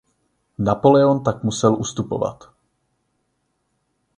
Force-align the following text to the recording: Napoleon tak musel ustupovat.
Napoleon 0.57 1.23
tak 1.23 1.43
musel 1.43 1.73
ustupovat. 1.75 2.53